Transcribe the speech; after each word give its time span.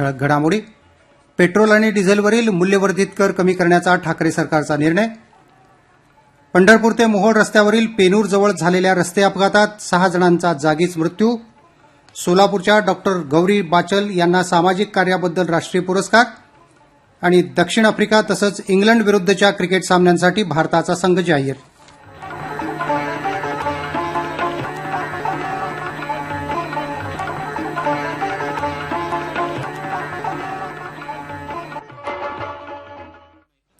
ठळक 0.00 0.20
घडामोडी. 0.20 0.60
पेट्रोल 1.38 1.70
आणि 1.70 1.90
डिझेलवरील 1.90 2.48
मूल्यवर्धित 2.48 3.06
कर 3.18 3.32
कमी 3.32 3.52
करण्याचा 3.54 3.96
ठाकरे 3.96 4.32
सरकारचा 4.32 4.76
निर्णय. 4.76 5.08
पंढरपूर 6.54 6.92
ते 6.92 7.06
मोहोळ 7.06 7.32
रस्त्यावरील 7.32 7.86
पेनूर 7.86 8.26
जवळ 8.26 8.52
झालेल्या 8.60 8.94
रस्ते 8.94 9.22
अपघातात 9.22 9.82
सहा 9.82 10.08
जणांचा 10.08 10.52
जागीच 10.52 10.96
मृत्यू. 10.96 11.36
सोलापूरच्या 12.16 12.78
डॉक्टर 12.78 13.16
गौरी 13.30 13.62
बाचल 13.62 14.08
यांना 14.10 14.42
सामाजिक 14.42 14.94
कार्याबद्दल 14.94 15.46
राष्ट्रीय 15.46 15.82
पुरस्कार 15.82 16.24
आणि 17.22 17.42
दक्षिण 17.56 17.86
आफ्रिका 17.86 18.20
तसंच 18.30 18.60
इंग्लंड 18.68 19.02
विरुद्धच्या 19.02 19.50
क्रिकेट 19.50 19.84
सामन्यांसाठी 19.84 20.42
भारताचा 20.42 20.94
संघ 20.94 21.20
जाहीर. 21.20 21.54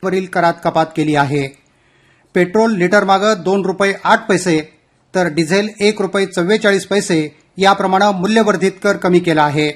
वरील 0.05 0.27
करात 0.27 0.55
कपात 0.65 0.87
केली 0.97 1.15
आहे. 1.15 1.47
पेट्रोल 2.35 2.77
लिटर 2.77 3.05
मागं 3.05 3.43
दोन 3.45 3.65
रुपये 3.65 3.95
आठ 4.05 4.27
पैसे 4.29 4.61
तर 5.15 5.27
डिझेल 5.27 5.69
एक 5.81 6.01
रुपये 6.01 6.27
चव्वेचाळीस 6.27 6.87
पैसे 6.87 7.37
याप्रमाणे 7.57 8.13
मूल्यवर्धित 8.13 8.73
कर 8.83 8.97
कमी 8.97 9.21
केला 9.21 9.43
आहे. 9.43 9.73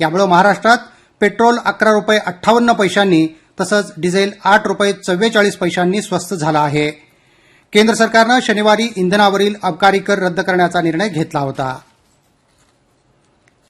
यामुळे 0.00 0.26
महाराष्ट्रात 0.26 0.78
पेट्रोल 1.20 1.58
अकरा 1.64 1.92
रुपये 1.92 2.18
अठ्ठावन्न 2.18 2.72
पैशांनी 2.72 3.26
तसंच 3.60 3.92
डिझेल 3.96 4.32
आठ 4.44 4.66
रुपये 4.66 4.92
चव्वेचाळीस 4.92 5.56
पैशांनी 5.56 6.02
स्वस्त 6.02 6.34
झाला 6.34 6.60
आहे. 6.60 6.90
केंद्र 7.72 7.94
सरकारनं 7.94 8.38
शनिवारी 8.42 8.88
इंधनावरील 8.96 9.54
अबकारी 9.62 9.98
कर 9.98 10.18
रद्द 10.18 10.40
करण्याचा 10.40 10.80
निर्णय 10.80 11.08
घेतला 11.08 11.40
होता. 11.40 11.78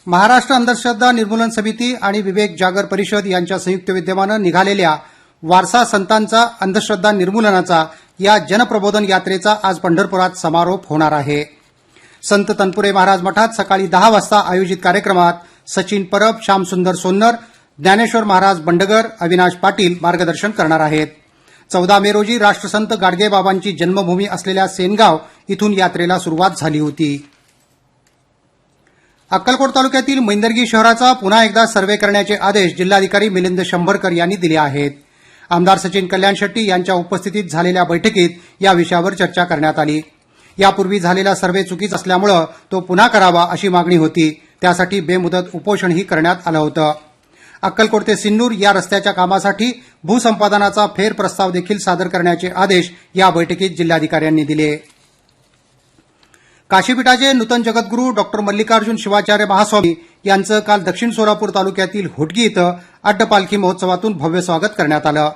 महाराष्ट्र 0.06 0.54
अंधश्रद्धा 0.54 1.12
निर्मूलन 1.12 1.50
समिती 1.50 1.94
आणि 2.02 2.22
विवेक 2.22 2.56
जागर 2.58 2.84
परिषद 2.84 3.26
यांच्या 3.26 3.58
संयुक्त 3.58 3.90
विद्यमानं 3.90 4.42
निघालेल्या 4.42 4.96
वारसा 5.42 5.84
संतांचा 5.84 6.46
अंधश्रद्धा 6.60 7.10
निर्मूलनाचा 7.12 7.84
या 8.20 8.38
जनप्रबोधन 8.38 9.04
यात्रेचा 9.04 9.56
आज 9.62 9.78
पंढरपुरात 9.78 10.30
समारोप 10.30 10.88
होणार 10.88 11.12
आहे. 11.12 11.44
संत 12.22 12.52
तनपुरे 12.58 12.92
महाराज 12.92 13.22
मठात 13.22 13.48
सकाळी 13.48 13.86
दहा 13.86 14.08
वाजता 14.08 14.42
आयोजित 14.46 14.76
कार्यक्रमात 14.84 15.32
सचिन 15.70 16.04
परब 16.04 16.40
श्यामसुंदर 16.42 16.94
सोन्नर 16.94 17.34
ज्ञानेश्वर 17.78 18.24
महाराज 18.24 18.60
बंडगर 18.60 19.06
अविनाश 19.20 19.54
पाटील 19.54 19.98
मार्गदर्शन 20.02 20.50
करणार 20.50 20.80
आहेत. 20.80 21.06
चौदा 21.70 21.98
मे 21.98 22.12
रोजी 22.12 22.38
राष्ट्रसंत 22.38 22.92
गाडगेबाबांची 22.92 23.72
जन्मभूमी 23.72 24.26
असलेल्या 24.26 24.68
सेनगाव 24.68 25.18
इथून 25.48 25.72
यात्रेला 25.72 26.18
सुरुवात 26.18 26.50
झाली 26.58 26.78
होती. 26.78 27.30
अक्कलकोट 29.30 29.74
तालुक्यातील 29.74 30.18
मैंदर्गी 30.18 30.66
शहराचा 30.66 31.12
पुन्हा 31.12 31.44
एकदा 31.44 31.66
सर्वे 31.66 31.96
करण्याचे 31.96 32.34
आदेश 32.34 32.76
जिल्हाधिकारी 32.76 33.28
मिलिंद 33.28 33.60
शंभरकर 33.60 34.12
यांनी 34.12 34.36
दिले 34.36 34.56
आहेत. 34.56 34.90
आमदार 35.50 35.78
सचिन 35.78 36.06
कल्याण 36.06 36.34
शेट्टी 36.34 36.66
यांच्या 36.68 36.94
उपस्थितीत 36.94 37.44
झालेल्या 37.44 37.84
बैठकीत 37.84 38.30
या 38.60 38.72
विषयावर 38.72 39.14
चर्चा 39.14 39.44
करण्यात 39.44 39.78
आली. 39.78 40.00
यापूर्वी 40.58 41.00
झालेला 41.00 41.34
सर्वे 41.34 41.62
चुकीच 41.62 41.94
असल्यामुळं 41.94 42.44
तो 42.72 42.80
पुन्हा 42.80 43.08
करावा 43.08 43.46
अशी 43.50 43.68
मागणी 43.68 43.96
होती. 43.96 44.30
त्यासाठी 44.60 45.00
बेमुदत 45.00 45.54
उपोषणही 45.54 46.02
करण्यात 46.02 46.36
आलं 46.46 46.58
होतं. 46.58 46.92
अक्कलकोट 47.62 48.06
ते 48.06 48.16
सिन्नूर 48.16 48.52
या 48.52 48.72
रस्त्याच्या 48.72 49.12
कामासाठी 49.12 49.70
भूसंपादनाचा 50.04 50.86
फेर 50.86 51.12
प्रस्ताव 51.12 51.50
देखील 51.50 51.78
सादर 51.78 52.08
करण्याचे 52.08 52.48
आदेश 52.48 52.90
या 53.14 53.30
बैठकीत 53.30 53.70
जिल्हाधिकाऱ्यांनी 53.70 54.44
दिले. 54.44 54.76
काशीपीठाचे 56.70 57.32
नूतन 57.32 57.62
जगद्गुरू 57.62 58.10
डॉक्टर 58.10 58.40
मल्लिकार्जुन 58.40 58.96
शिवाचार्य 58.96 59.44
महास्वामी 59.44 59.94
यांचं 60.24 60.60
काल 60.60 60.82
दक्षिण 60.82 61.10
सोलापूर 61.10 61.50
तालुक्यातील 61.50 62.08
होटगी 62.16 62.44
इथं 62.44 62.72
अड्डपालखी 63.06 63.56
महोत्सवातून 63.56 64.12
भव्य 64.12 64.40
स्वागत 64.42 64.72
करण्यात 64.78 65.06
आलं. 65.06 65.30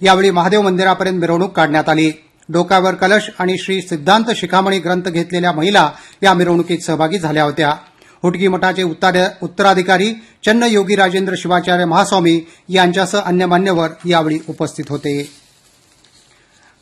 यावेळी 0.00 0.30
महादेव 0.30 0.62
मंदिरापर्यंत 0.62 1.18
मिरवणूक 1.20 1.52
काढण्यात 1.52 1.88
आली. 1.88 2.10
डोक्यावर 2.48 2.94
कलश 2.94 3.28
आणि 3.38 3.56
श्री 3.58 3.80
सिद्धांत 3.82 4.30
शिखामणी 4.36 4.78
ग्रंथ 4.78 5.08
घेतलेल्या 5.08 5.52
महिला 5.52 5.90
या 6.22 6.32
मिरवणुकीत 6.34 6.78
सहभागी 6.78 7.18
झाल्या 7.18 7.42
होत्या. 7.44 7.74
हुटगी 8.22 8.48
मठाचे 8.48 8.82
उत्तराधिकारी 8.82 10.12
चन्न 10.46 10.62
योगी 10.62 10.96
राजेंद्र 10.96 11.34
शिवाचार्य 11.38 11.84
महास्वामी 11.84 12.40
यांच्यासह 12.68 13.18
अन्य 13.18 13.46
मान्यवर 13.46 13.90
यावेळी 14.06 14.38
उपस्थित 14.48 14.84
होते. 14.88 15.30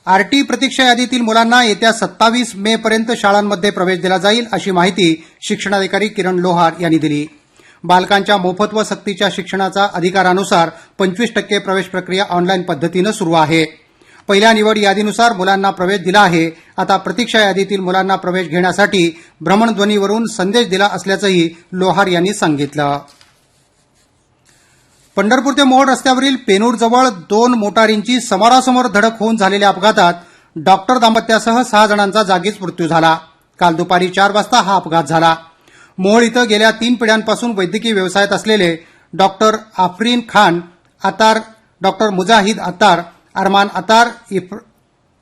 आरटी 0.06 0.42
प्रतीक्षा 0.42 0.84
यादीतील 0.84 1.20
मुलांना 1.20 1.62
येत्या 1.64 1.92
सत्तावीस 1.92 2.54
मे 2.56 2.76
पर्यंत 2.76 3.12
शाळांमध्ये 3.16 3.70
प्रवेश 3.70 4.00
दिला 4.00 4.18
जाईल 4.18 4.46
अशी 4.52 4.70
माहिती 4.70 5.24
शिक्षणाधिकारी 5.40 6.08
किरण 6.08 6.38
लोहार 6.38 6.72
यांनी 6.80 6.98
दिली. 6.98 7.26
बालकांच्या 7.84 8.36
मोफत 8.36 8.74
व 8.74 8.82
सक्तीच्या 8.82 9.28
शिक्षणाचा 9.32 9.88
अधिकारानुसार 9.94 10.70
पंचवीस 10.98 11.34
टक्के 11.34 11.58
प्रवेश 11.58 11.86
प्रक्रिया 11.86 12.24
ऑनलाईन 12.30 12.62
पद्धतीनं 12.62 13.12
सुरू 13.12 13.32
आहे. 13.32 13.64
पहिल्या 14.28 14.52
निवड 14.52 14.78
यादीनुसार 14.78 15.32
मुलांना 15.32 15.70
प्रवेश 15.70 16.00
दिला 16.00 16.20
आहे. 16.20 16.50
आता 16.76 16.96
प्रतीक्षा 16.96 17.40
यादीतील 17.40 17.80
मुलांना 17.80 18.16
प्रवेश 18.16 18.48
घेण्यासाठी 18.48 19.10
भ्रमणध्वनीवरून 19.40 20.26
संदेश 20.26 20.68
दिला 20.68 20.88
असल्याचंही 20.92 21.48
लोहार 21.72 22.06
यांनी 22.06 22.34
सांगितलं. 22.34 22.98
पंढरपूर 25.16 25.52
ते 25.52 25.62
मोहोळ 25.62 25.88
रस्त्यावरील 25.88 26.36
पेनूरजवळ 26.36 27.08
दोन 27.08 27.54
मोटारींची 27.54 28.20
समोरासमोर 28.20 28.86
धडक 28.86 29.18
होऊन 29.20 29.36
झालेल्या 29.36 29.68
अपघातात 29.68 30.14
डॉक्टर 30.56 30.98
दाम्पत्यासह 30.98 31.62
सहा 31.62 31.86
जणांचा 31.86 32.22
जागीच 32.22 32.56
मृत्यू 32.60 32.86
झाला. 32.88 33.18
काल 33.58 33.74
दुपारी 33.74 34.08
चार 34.08 34.32
वाजता 34.32 34.60
हा 34.60 34.74
अपघात 34.74 35.04
झाला. 35.04 35.36
मोहोळ 35.98 36.22
इथं 36.22 36.48
गेल्या 36.48 36.70
तीन 36.70 36.94
पिढ्यांपासून 36.94 37.52
वैद्यकीय 37.52 37.92
व्यवसायात 37.92 38.28
असलेले 38.28 38.76
doctor 39.12 39.56
Afreen 39.78 40.20
Khan 40.28 40.60
Attar 41.04 41.38
doctor 41.82 42.10
Mujahid 42.10 42.60
Attar 42.60 43.00
Arman 43.34 43.68
Attar 43.74 44.08
if- 44.30 44.56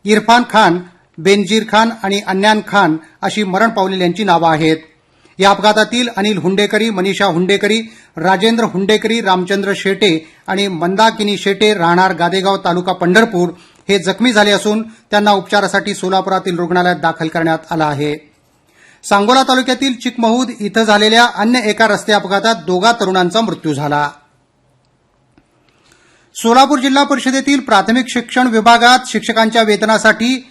Irfan 0.05 0.43
Khan 0.51 0.79
Benazir 1.19 1.65
Khan 1.73 1.91
आणि 2.03 2.21
अन्यान 2.27 2.61
खान 2.69 2.97
अशी 3.23 3.43
मरण 3.43 3.69
पावलेल्यांची 3.69 4.25
नावं 4.25 4.51
आहेत. 4.51 4.77
या 5.39 5.51
अपघातातील 5.51 6.09
अनिल 6.17 6.39
हुंडेकरी 6.39 6.91
मनीषा 6.91 7.27
हुंडेकरी 7.27 7.83
राजेंद्र 8.17 8.65
हुंडेकरी 8.65 9.21
रामचंद्र 9.21 9.73
शेटे 9.77 10.29
आणि 10.47 10.69
मंदाकिनी 10.69 11.39
शेटे 11.39 11.75
राहणार 11.75 12.13
गादेगाव 12.15 12.57
तालुका 12.57 12.93
पंढरपूर 12.93 13.49
हे 13.89 13.99
जखमी 13.99 14.33
झाले 14.33 14.51
असून 14.51 14.83
त्यांना 14.83 15.33
उपचारासाठी 15.33 15.95
सोलापुरातील 15.95 16.59
रुग्णालयात 16.59 16.97
दाखल 16.97 17.29
करण्यात 17.29 17.59
आलं 17.71 17.85
आहे. 17.85 18.36
सांगोला 19.09 19.43
तालुक्यातील 19.43 19.95
चिकमहूद 19.95 20.51
इथं 20.61 20.85
झालेल्या 20.85 21.25
अन्य 21.35 21.61
एका 21.65 21.87
रस्ते 21.87 22.13
अपघातात 22.13 22.55
दोघा 22.67 22.93
तरुणांचा 22.93 23.41
मृत्यू 23.41 23.75
झाला. 23.75 24.09
सोलापूर 26.37 26.79
जिल्हा 26.79 27.03
परिषदेतील 27.05 27.61
प्राथमिक 27.61 28.09
शिक्षण 28.09 28.47
विभागात 28.47 29.07
शिक्षकांच्या 29.07 29.63
वेतनासाठी 29.63 30.49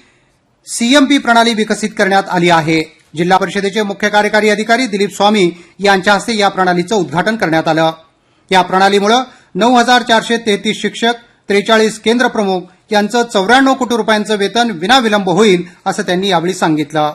सीएमपी 0.68 1.18
प्रणाली 1.18 1.54
विकसित 1.54 1.90
करण्यात 1.98 2.30
आली 2.30 2.50
आहे. 2.50 2.82
जिल्हा 3.18 3.38
परिषदेचे 3.38 3.82
मुख्य 3.82 4.10
कार्यकारी 4.10 4.50
अधिकारी 4.50 4.88
दिलीप 4.88 5.16
स्वामी 5.16 5.52
यांच्या 5.80 6.14
हस्ते 6.14 6.38
या 6.38 6.50
प्रणालीचं 6.50 6.96
उद्घाटन 6.96 7.36
करण्यात 7.36 7.68
आलं. 7.68 7.92
या 8.52 8.62
प्रणालीमुळे 8.62 9.18
नऊ 9.56 9.76
हजार 9.76 10.02
चारशे 10.02 10.38
तेहतीस 10.38 10.82
शिक्षक 10.82 11.14
त्रेचाळीस 11.50 12.00
केंद्र 12.00 12.28
प्रमुख 12.28 12.62
यांचं 12.92 13.24
चौऱ्याण्णव 13.24 13.74
कोटी 13.74 13.98
रुपयांचं 13.98 14.36
वेतन 14.36 14.72
विनाविलंब 14.72 15.30
होईल 15.30 15.64
असं 15.86 16.04
त्यांनी 16.04 16.30
यावेळी 16.30 16.54
सांगितलं. 16.54 17.14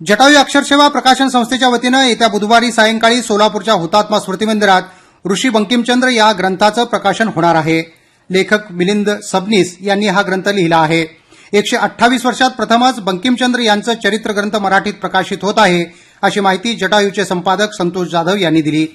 जटायू 0.00 0.36
अक्षरसेवा 0.38 0.86
प्रकाशन 0.88 1.28
संस्थेच्या 1.28 1.68
वतीनं 1.68 2.04
येत्या 2.04 2.28
बुधवारी 2.28 2.70
सायंकाळी 2.72 3.22
सोलापूरच्या 3.22 3.74
हुतात्मा 3.74 4.18
स्मृती 4.20 4.44
मंदिरात 4.44 4.82
ऋषी 5.24 5.48
बंकिमचंद्र 5.48 6.08
या 6.08 6.30
ग्रंथाचं 6.32 6.84
प्रकाशन 6.84 7.28
होणार 7.34 7.54
आहे. 7.54 7.82
लेखक 8.30 8.70
मिलिंद 8.70 9.10
सबनीस 9.22 9.76
यांनी 9.80 10.06
हा 10.06 10.22
ग्रंथ 10.22 10.48
लिहिला 10.48 10.76
आहे. 10.76 11.04
एकशे 11.52 11.76
अठ्ठावीस 11.76 12.24
वर्षात 12.26 12.50
प्रथमच 12.50 13.00
बंकिमचंद्र 13.00 13.60
यांचं 13.60 13.94
चरित्र 14.04 14.32
ग्रंथ 14.32 14.56
मराठीत 14.56 14.94
प्रकाशित 15.00 15.38
होत 15.42 15.58
आहे 15.58 15.84
अशी 16.22 16.40
माहिती 16.40 16.74
जटायूचे 16.76 17.24
संपादक 17.24 17.74
संतोष 17.78 18.08
जाधव 18.08 18.36
यांनी 18.36 18.62
दिली. 18.62 18.86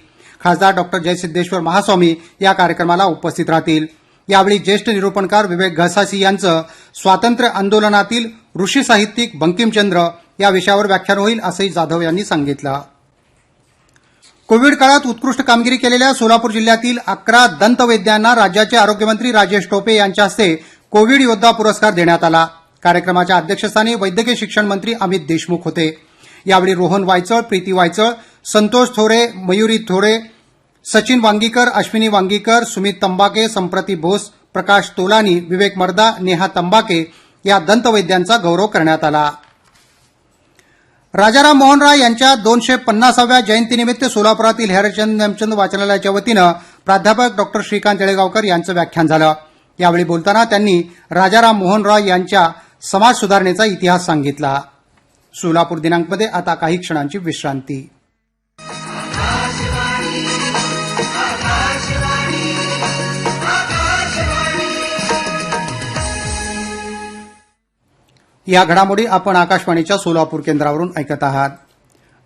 खासदार 0.42 0.76
डॉक्टर 0.76 1.00
जयसिद्धेश्वर 1.00 1.60
महास्वामी 1.60 2.14
या 2.42 2.54
कार्यक्रमाला 2.54 3.04
उपस्थित 3.06 3.50
राहतील. 3.50 3.86
यावेळी 4.30 4.58
ज्येष्ठ 4.58 4.90
निरूपणकार 4.90 5.48
विवेक 5.48 5.78
घसासी 5.78 6.20
यांचं 6.20 6.62
स्वातंत्र्य 6.96 7.50
आंदोलनातील 7.50 8.30
ऋषी 8.60 8.84
साहित्यिक 8.84 9.40
बंकिमचंद्र 9.40 10.08
या 10.40 10.50
विषयावर 10.50 10.86
व्याख्यान 10.86 11.18
होईल 11.18 11.40
असंही 11.44 11.70
जाधव 11.70 12.02
यांनी 12.02 12.26
सांगितलं. 12.26 12.82
कोविड 14.48 14.76
काळात 14.76 15.08
उत्कृष्ट 15.08 15.42
कामगिरी 15.42 15.78
केलेल्या 15.78 16.14
सोलापूर 16.14 16.52
जिल्ह्यातील 16.52 16.98
अकरा 17.08 17.46
दंतवैद्यांना 17.48 18.36
राज्याचे 18.36 18.78
आरोग्यमंत्री 18.78 19.32
राजेश 19.32 19.68
टोपे 19.72 19.96
यांच्या 19.96 20.26
हस्ते 20.26 20.56
कोविड 20.92 21.22
योद्धा 21.22 21.52
पुरस्कार 21.52 21.94
देण्यात 21.94 22.24
आला. 22.24 22.48
कार्यक्रमाच्या 22.84 23.38
अध्यक्षस्थानी 23.38 23.96
वैद्यकीय 23.96 24.36
शिक्षण 24.36 24.66
मंत्री 24.66 24.94
अमित 25.02 25.20
देशमुख 25.28 25.60
होते. 25.66 25.90
यावेळी 26.46 26.74
रोहन 26.74 27.04
वायचळ 27.04 27.40
प्रीती 27.40 27.72
वायचळ 27.72 28.10
संतोष 28.46 28.90
थोरे 28.96 29.28
मयुरी 29.36 29.78
थोरे 29.78 30.18
सचिन 30.86 31.20
वांगीकर 31.20 31.70
अश्विनी 31.74 32.08
वांगीकर 32.08 32.64
सुमित 32.64 32.94
तंबाके 33.02 33.48
संप्रती 33.50 33.96
बोस 33.96 34.30
प्रकाश 34.54 34.90
तोलानी 34.98 35.40
विवेक 35.50 35.78
मर्दा 35.78 36.12
नेहा 36.22 36.48
तंबाके 36.56 37.14
या 37.46 37.60
दंतवैद्यांचा 37.60 38.38
गौरव 38.38 38.68
करण्यात 38.68 39.04
आला. 39.04 39.32
राजाराम 41.18 41.58
मोहन 41.58 41.82
राय 41.82 42.00
यांच्या 42.00 42.34
दोनशे 42.36 42.76
पन्नासाव्या 42.76 43.40
जयंतीनिमित्त 43.40 44.04
सोलापुरातील 44.06 44.72
हरिचंद 44.72 45.22
नेमचंद 45.22 45.54
वाचनालयाच्या 45.54 46.12
वतीनं 46.12 46.52
प्राध्यापक 46.86 47.36
डॉक्टर 47.38 47.62
श्रीकांत 47.64 48.02
येळेगावकर 48.02 48.44
यांचं 48.44 48.74
व्याख्यान 48.74 49.08
झालं. 49.08 49.34
यावेळी 49.80 50.04
बोलताना 50.04 50.44
त्यांनी 50.44 50.82
राजाराम 51.12 51.58
मोहन 51.58 51.86
राय 51.86 52.08
यांच्या 52.08 52.48
समाज 52.82 53.16
सुधारणेचा 53.16 53.66
इतिहास 53.66 54.06
सांगितला. 54.06 54.62
सोलापूर 55.36 55.80
दिनांकमध्ये 55.80 56.28
आता 56.28 56.56
काही 56.56 56.78
क्षणांची 56.78 57.18
विश्रांती. 57.18 57.90
या 68.48 68.64
घडामोडी 68.64 69.06
आपण 69.06 69.36
आकाशवाणीच्या 69.36 69.98
सोलापूर 69.98 70.40
केंद्रावरून 70.40 70.92
ऐकत 70.98 71.24
आहात. 71.24 71.50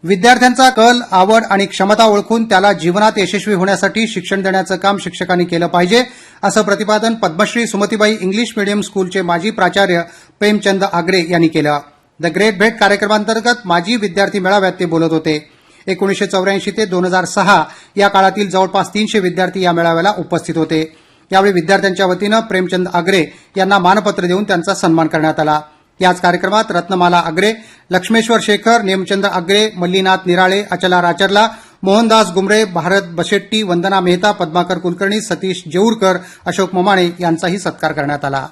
विद्यार्थ्यांचा 0.04 0.70
कल 0.70 1.00
आवड 1.12 1.44
आणि 1.50 1.66
क्षमता 1.66 2.06
ओळखून 2.06 2.44
त्याला 2.44 2.72
जीवनात 2.74 3.12
यशस्वी 3.18 3.54
होण्यासाठी 3.54 4.08
शिक्षण 4.08 4.42
देण्याचं 4.42 4.76
काम 4.76 4.98
शिक्षकांनी 4.98 5.46
केलं 5.46 5.68
पाहिजे 5.68 6.04
असं 6.44 6.62
प्रतिपादन 6.62 7.14
पद्मश्री 7.14 7.66
सुमतीबाई 7.68 8.16
इंग्लिश 8.22 8.54
मीडियम 8.58 8.82
स्कूलचे 8.82 9.22
माजी 9.22 9.50
प्राचार्य 9.50 10.02
प्रेमचंद 10.40 10.84
आगरे 10.84 11.26
यांनी 11.30 11.48
केलं. 11.48 11.80
द 12.20 12.26
ग्रेट 12.26 12.60
भेट 12.60 12.80
कार्यक्रमांतर्गत 12.80 13.66
माजी 13.66 13.96
विद्यार्थी 13.96 14.40
मेळाव्यात 14.40 14.74
ते 14.80 14.86
बोलत 14.86 15.12
होते. 15.12 15.52
एकोणीसशे 15.88 16.26
चौऱ्याऐंशी 16.26 16.72
ते 16.72 16.86
दोन 16.86 17.06
हजार 17.06 17.26
सहा 17.26 17.64
या 17.96 18.08
काळातील 18.08 18.50
जवळपास 18.50 18.94
तीनशे 18.94 19.20
विद्यार्थी 19.20 19.62
या 19.62 19.72
मेळाव्याला 19.72 20.14
उपस्थित 20.18 20.58
होते. 20.58 20.96
यावेळी 21.32 21.54
विद्यार्थ्यांच्या 21.54 22.06
वतीनं 22.06 22.40
प्रेमचंद 22.40 22.88
आगरे 22.94 23.26
यांना 23.58 23.80
मानपत्र 23.80 24.26
देऊन 24.26 24.44
त्यांचा 24.44 24.76
सन्मान 24.76 25.08
करण्यात 25.08 25.40
आला. 25.40 25.62
याच 26.02 26.22
कार्यक्रमात 26.22 26.64
रत्नमाला 26.70 27.20
अग्रे 27.26 27.54
लक्ष्मेश्वर 27.92 28.40
शेखर 28.44 28.82
नेमचंद्र 28.82 29.30
अग्रे 29.30 29.70
मल्लीनाथ 29.76 30.18
निराळे 30.26 30.64
अचला 30.72 31.02
राचरला 31.02 31.48
मोहनदास 31.84 32.32
गुमरे 32.32 32.64
भारत 32.66 33.02
बशेट्टी 33.10 33.62
वंदना 33.64 34.00
मेहता 34.00 34.32
पद्माकर 34.32 34.78
कुलकर्णी 34.78 35.22
सतीश 35.22 35.64
जेऊरकर 35.72 36.18
अशोक 36.46 36.76
ममाणे 36.76 37.10
यांचाही 37.20 37.60
सत्कार 37.60 37.92
करण्यात 37.92 38.26
आला. 38.26 38.48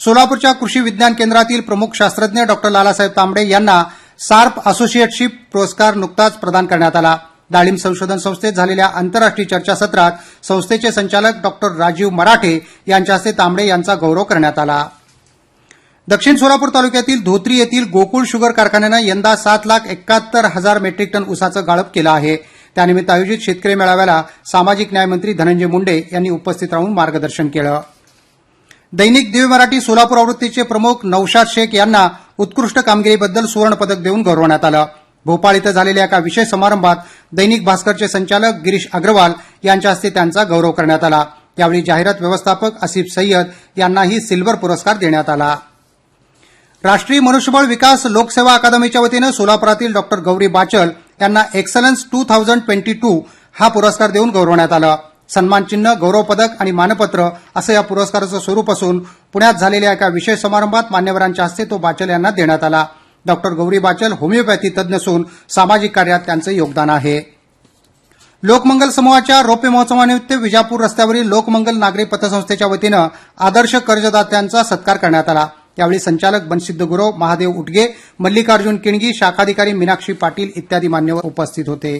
सोलापूरच्या 0.00 0.52
कृषी 0.52 0.80
विज्ञान 0.80 1.12
केंद्रातील 1.12 1.60
प्रमुख 1.60 1.94
शास्त्रज्ञ 1.94 2.42
डॉक्टर 2.42 2.70
लालासाहेब 2.70 3.12
तांबडे 3.16 3.46
यांना 3.48 3.82
सार्प 4.18 4.68
असोसिएटशिप 4.68 5.38
पुरस्कार 5.52 5.94
नुकताच 5.94 6.32
प्रदान 6.32 6.66
करण्यात 6.66 6.96
आला. 6.96 7.16
डाळिंब 7.50 7.78
संशोधन 7.78 8.18
संस्थेत 8.18 8.52
झालेल्या 8.52 8.86
आंतरराष्ट्रीय 8.86 9.46
चर्चासत्रात 9.46 10.12
संस्थेचे 10.44 10.92
संचालक 10.92 11.42
डॉक्टर 11.42 11.76
राजीव 11.76 12.10
मराठे 12.10 12.58
यांच्या 12.86 13.14
हस्ते 13.14 13.32
तांबडे 13.32 13.66
यांचा 13.66 13.94
गौरव 13.94 14.24
करण्यात 14.24 14.58
आला. 14.58 14.86
दक्षिण 16.10 16.36
सोलापूर 16.36 16.68
तालुक्यातील 16.74 17.20
धोत्री 17.24 17.56
येथील 17.58 17.84
गोकुळ 17.90 18.24
शुगर 18.26 18.52
कारखान्यानं 18.52 19.00
यंदा 19.02 19.34
सात 19.36 19.66
लाख 19.66 19.86
एकाहत्तर 19.90 20.44
हजार 20.54 20.78
मेट्रिक 20.78 21.12
टन 21.12 21.24
उसाचं 21.24 21.66
गाळप 21.66 21.92
केलं 21.94 22.10
आहे. 22.10 22.36
त्यानिमित्त 22.76 23.10
आयोजित 23.10 23.38
शेतकरी 23.42 23.74
मेळाव्याला 23.74 24.22
सामाजिक 24.52 24.92
न्यायमंत्री 24.92 25.32
धनंजय 25.32 25.66
मुंडे 25.66 25.96
यांनी 26.12 26.30
उपस्थित 26.30 26.72
राहून 26.72 26.92
मार्गदर्शन 26.94 27.48
केलं. 27.48 27.80
दैनिक 28.92 29.30
दिव्य 29.32 29.46
मराठी 29.46 29.80
सोलापूर 29.80 30.18
आवृत्तीचे 30.18 30.62
प्रमुख 30.62 31.04
नौशाद 31.04 31.46
शेख 31.48 31.74
यांना 31.74 32.06
उत्कृष्ट 32.38 32.78
कामगिरीबद्दल 32.78 33.46
सुवर्ण 33.46 33.74
पदक 33.74 34.02
देऊन 34.02 34.22
गौरवण्यात 34.22 34.64
आलं. 34.64 34.86
भोपाळ 35.26 35.56
इथं 35.56 35.70
झालेल्या 35.70 36.04
एका 36.04 36.18
विशेष 36.18 36.50
समारंभात 36.50 36.96
दैनिक 37.32 37.64
भास्करचे 37.64 38.08
संचालक 38.08 38.60
गिरीश 38.64 38.88
अग्रवाल 38.92 39.32
यांच्या 39.64 39.90
हस्ते 39.90 40.10
त्यांचा 40.10 40.44
गौरव 40.44 40.70
करण्यात 40.70 41.04
आला. 41.04 41.24
यावेळी 41.58 41.82
जाहिरात 41.82 42.20
व्यवस्थापक 42.20 42.84
असिफ 42.84 43.14
सय्यद 43.14 43.46
यांनाही 43.76 44.20
सिल्वर 44.20 44.54
पुरस्कार 44.54 44.96
देण्यात 44.96 45.28
आला. 45.30 45.56
राष्ट्रीय 46.84 47.20
मनुष्यबळ 47.20 47.64
विकास 47.66 48.04
लोकसेवा 48.06 48.52
अकादमीच्या 48.54 49.00
वतीनं 49.00 49.30
सोलापुरातील 49.30 49.92
डॉक्टर 49.92 50.20
गौरी 50.20 50.46
बाचल 50.46 50.90
यांना 51.20 51.42
excellence 51.54 52.04
two 52.12 52.22
thousand 52.28 52.62
twenty 52.62 52.92
two 52.92 53.20
हा 53.60 53.68
पुरस्कार 53.68 54.10
देऊन 54.10 54.30
गौरवण्यात 54.30 54.72
आलं. 54.72 54.96
सन्मान 55.34 55.64
चिन्ह 55.64 55.92
गौरव 55.94 56.22
पदक 56.22 56.60
आणि 56.60 56.70
मानपत्र 56.70 57.28
असं 57.56 57.72
या 57.72 57.80
पुरस्काराचं 57.80 58.40
स्वरूप 58.40 58.70
असून 58.70 58.98
पुण्यात 59.32 59.54
झालेल्या 59.54 59.92
एका 59.92 60.08
विशेष 60.08 60.40
समारंभात 60.40 60.90
मान्यवरांच्या 60.90 61.44
हस्ते 61.44 61.64
तो 61.64 61.78
बाचल 61.78 62.10
यांना 62.10 62.30
देण्यात 62.30 62.64
आला. 62.64 62.84
डॉक्टर 63.26 63.52
गौरी 63.52 63.78
बाचल 63.78 64.12
होमिओपॅथी 64.12 64.68
तज्ज्ञ 64.68 64.96
असून 64.96 65.24
सामाजिक 65.48 65.94
कार्यात 65.94 66.20
त्यांचं 66.20 66.50
योगदान 66.50 66.90
आहे. 66.90 67.20
लोकमंगल 68.42 68.90
समूहाच्या 68.90 69.42
रौप्य 69.42 69.68
महोत्सवानिमित्त 69.68 70.32
विजापूर 70.32 70.80
रस्त्यावरील 70.80 71.28
लोकमंगल 71.28 71.76
नागरी 71.76 72.04
पतसंस्थेच्या 72.04 72.66
वतीनं 72.66 73.08
आदर्श 73.38 73.74
कर्जदात्यांचा 73.74 74.62
सत्कार 74.62 74.96
करण्यात 74.96 75.28
आला. 75.28 75.46
यावेळी 75.80 75.98
संचालक 75.98 76.46
बनसिद्ध 76.48 76.82
गुरव 76.82 77.10
महादेव 77.18 77.50
उटगे 77.50 77.86
मल्लिकार्जुन 78.18 78.76
किणगी 78.76 79.12
शाखाधिकारी 79.14 79.72
मीनाक्षी 79.72 80.12
पाटील 80.12 80.50
इत्यादी 80.56 80.88
मान्यवर 80.88 81.26
उपस्थित 81.26 81.68
होते. 81.68 81.98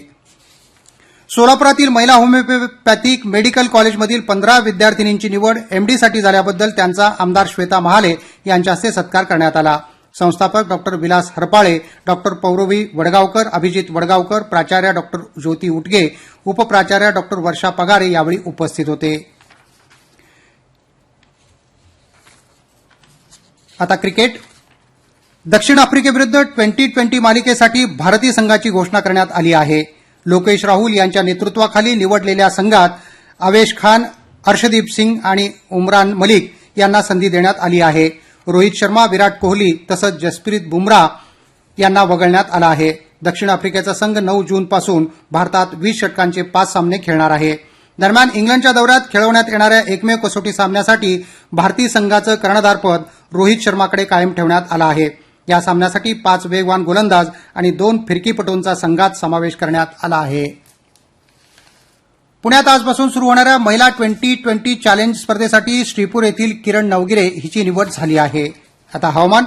सोलापुरातील 1.31 1.88
महिला 1.88 2.15
होमिओपॅथिक 2.15 3.27
मेडिकल 3.27 3.67
कॉलेजमधील 3.67 4.21
पंधरा 4.21 4.59
विद्यार्थिनींची 4.59 5.29
निवड 5.29 5.59
एमडीसाठी 5.71 6.21
झाल्याबद्दल 6.21 6.71
त्यांचा 6.71 7.11
आमदार 7.19 7.47
श्वेता 7.47 7.81
महाले 7.81 8.15
यांच्या 8.47 8.73
हस्ते 8.73 8.93
सत्कार 8.93 9.25
करण्यात 9.25 9.56
आला. 9.56 9.79
संस्थापक 10.15 10.69
डॉक्टर 10.69 10.94
विलास 10.94 11.31
हरपाळे 11.37 11.79
डॉक्टर 12.06 12.32
पौरवी 12.32 12.85
वडगावकर 12.94 13.49
अभिजित 13.53 13.91
वडगावकर 13.91 14.43
प्राचार्य 14.43 14.93
डॉक्टर 14.93 15.19
ज्योती 15.41 15.69
उटगे 15.69 16.09
उपप्राचार्य 16.47 17.11
डॉक्टर 17.12 17.38
वर्षा 17.38 17.71
पगारे 17.71 18.11
यावेळी 18.11 18.38
उपस्थित 18.47 18.88
होते. 18.88 19.17
आता 23.81 23.97
क्रिकेट. 23.97 24.35
दक्षिण 25.47 25.79
आफ्रिकेविरुद्ध 25.79 26.41
ट्वेंटी 26.47 26.87
ट्वेंटी 26.87 27.19
मालिकेसाठी 27.19 27.85
भारतीय 27.99 28.32
संघाची 28.32 28.71
घोषणा 28.71 29.00
करण्यात 29.00 29.27
आली 29.32 29.53
आहे. 29.53 29.82
लोकेश 30.27 30.65
राहुल 30.65 30.94
यांच्या 30.94 31.23
नेतृत्वाखाली 31.23 31.94
निवडलेल्या 31.94 32.49
संघात 32.50 32.88
आवेश 33.41 33.75
खान 33.77 34.05
अर्षदीप 34.44 34.91
सिंग 34.93 35.17
आणि 35.25 35.49
उमरान 35.71 36.12
मलिक 36.12 36.53
यांना 36.77 37.03
संधी 37.03 37.29
देण्यात 37.29 37.61
आली 37.61 37.81
आहे. 37.81 38.09
रोहित 38.47 38.73
शर्मा 38.75 39.06
विराट 39.06 39.38
कोहली 39.41 39.73
तसंच 39.91 40.21
जसप्रीत 40.23 40.69
बुमराह 40.69 41.09
यांना 41.79 42.03
वगळण्यात 42.03 42.50
आलं 42.50 42.67
आहे. 42.67 42.93
दक्षिण 43.23 43.50
आफ्रिकेचा 43.50 43.94
संघ 43.94 44.17
नऊ 44.19 44.43
जूनपासून 44.43 45.06
भारतात 45.32 45.75
वीस 45.75 46.00
षटकांचे 46.00 46.43
पाच 46.43 46.73
सामने 46.73 46.99
खेळणार 46.99 47.31
आहे. 47.31 47.56
दरम्यान 47.99 48.29
इंग्लंडच्या 48.35 48.73
दौऱ्यात 48.73 49.00
खेळवण्यात 49.12 49.44
येणाऱ्या 49.49 49.81
एकमेव 49.88 50.17
कसोटी 50.17 50.53
सामन्यासाठी 50.53 51.17
भारतीय 51.53 51.88
संघाचं 51.88 52.35
कर्णधारपद 52.35 53.03
रोहित 53.32 53.59
शर्माकडे 53.61 54.05
कायम 54.05 54.32
ठेवण्यात 54.32 54.62
आला 54.71 54.87
आहे. 54.87 55.09
या 55.49 55.61
सामन्यासाठी 55.61 56.12
पाच 56.12 56.47
वेगवान 56.47 56.82
गोलंदाज 56.82 57.29
आणि 57.55 57.71
दोन 57.71 57.99
फिरकीपटूंचा 58.09 58.75
संघात 58.75 59.11
समावेश 59.11 59.55
करण्यात 59.55 59.87
आला 60.03 60.17
आहे. 60.17 60.62
पुण्यात 62.43 62.69
आजपासून 62.69 63.09
सुरू 63.09 63.27
होणाऱ्या 63.27 63.59
महिला 63.59 63.89
ट्वेंटी 63.89 64.34
ट्वेंटी 64.34 64.75
चॅलेंज 64.75 65.17
स्पर्धेसाठी 65.17 65.84
श्रीपूर 65.84 66.22
येथील 66.22 66.53
किरण 66.65 66.87
नवगिरे 66.87 67.27
हिची 67.27 67.65
निवड 67.65 67.87
झाली 67.87 68.17
आहे. 68.17 68.49
आता 68.94 69.08
हवामान 69.08 69.44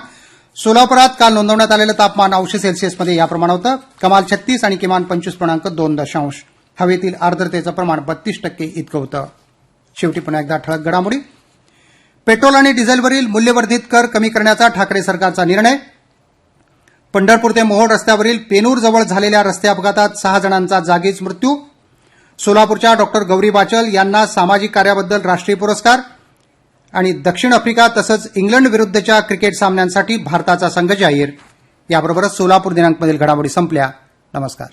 सोलापुरात 0.56 1.10
काल 1.20 1.34
नोंदवण्यात 1.34 1.72
आलेलं 1.72 1.94
तापमान 2.00 2.34
अंश 2.34 2.56
सेल्सिअसमध्ये 2.56 3.16
याप्रमाणे 3.16 3.54
होतं. 3.54 3.75
कमाल 4.02 4.24
छत्तीस 4.32 4.63
आणि 4.63 4.75
किमान 4.75 5.04
पंचवीस 5.04 5.36
पूर्णांक 5.36 5.68
दोन 5.68 5.96
दशांश. 5.96 6.34
हवेतील 6.80 7.13
आर्द्रतेचं 7.22 7.72
प्रमाण 7.72 8.00
बत्तीस 8.00 8.42
टक्के 8.44 8.74
इतकं 8.75 9.00
होतं. 9.00 9.25
शेवटी 9.96 10.20
पुन्हा 10.20 10.42
एकदा 10.42 10.58
ठळक 10.58 10.80
घडामोडी. 10.80 11.18
पेट्रोल 12.27 12.56
आणि 12.56 12.72
डिझेलवरील 12.72 13.27
मूल्यवर्धित 13.27 13.80
कर 13.92 14.06
कमी 14.06 14.30
करण्याचा 14.30 14.68
ठाकरे 14.68 15.03
सरकारचा 15.03 15.44
निर्णय. 15.46 15.77
पंढरपूर 17.13 17.51
ते 17.51 17.63
मोहोळ 17.63 17.88
रस्त्यावरील 17.88 18.38
पेनूर 18.38 18.77
जवळ 18.77 19.03
झालेल्या 19.03 19.44
रस्ते 19.44 19.68
अपघातात 19.68 20.10
सहा 20.10 20.39
जणांचा 20.39 20.80
जागीच 20.80 21.22
मृत्यू. 21.22 21.56
सोलापूरच्या 22.39 22.94
डॉक्टर 22.94 23.24
गौरी 23.24 23.50
बाचल 23.50 23.94
यांना 23.94 24.25
सामाजिक 24.25 24.75
कार्याबद्दल 24.75 25.22
राष्ट्रीय 25.22 25.56
पुरस्कार 25.56 26.00
आणि 26.94 27.12
दक्षिण 27.12 27.53
आफ्रिका 27.53 27.88
तसंच 27.98 28.30
इंग्लंड 28.36 28.68
विरुद्धच्या 28.68 29.20
क्रिकेट 29.20 29.53
सामन्यांसाठी 29.56 30.18
भारताचा 30.18 30.70
संघ 30.70 30.92
जाहीर. 30.94 31.30
याबरोबरच 31.89 32.38
सोलापूर 32.38 32.74
दिनांकमधील 32.74 33.18
घडामोडी 33.18 33.50
संपल्या. 33.50 33.89
नमस्कार. 34.34 34.68